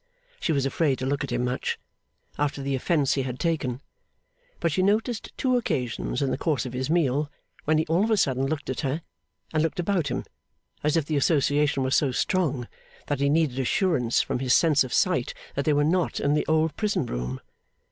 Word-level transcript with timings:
She 0.39 0.51
was 0.51 0.65
afraid 0.65 0.97
to 0.97 1.05
look 1.05 1.23
at 1.23 1.31
him 1.31 1.43
much, 1.45 1.77
after 2.39 2.63
the 2.63 2.73
offence 2.73 3.13
he 3.13 3.21
had 3.21 3.37
taken; 3.39 3.81
but 4.59 4.71
she 4.71 4.81
noticed 4.81 5.31
two 5.37 5.55
occasions 5.57 6.23
in 6.23 6.31
the 6.31 6.39
course 6.39 6.65
of 6.65 6.73
his 6.73 6.89
meal, 6.89 7.29
when 7.65 7.77
he 7.77 7.85
all 7.85 8.03
of 8.03 8.09
a 8.09 8.17
sudden 8.17 8.47
looked 8.47 8.71
at 8.71 8.79
her, 8.79 9.03
and 9.53 9.61
looked 9.61 9.79
about 9.79 10.07
him, 10.07 10.25
as 10.83 10.97
if 10.97 11.05
the 11.05 11.17
association 11.17 11.83
were 11.83 11.91
so 11.91 12.11
strong 12.11 12.67
that 13.05 13.19
he 13.19 13.29
needed 13.29 13.59
assurance 13.59 14.23
from 14.23 14.39
his 14.39 14.55
sense 14.55 14.83
of 14.83 14.91
sight 14.91 15.35
that 15.53 15.65
they 15.65 15.73
were 15.73 15.83
not 15.83 16.19
in 16.19 16.33
the 16.33 16.47
old 16.47 16.75
prison 16.75 17.05
room. 17.05 17.39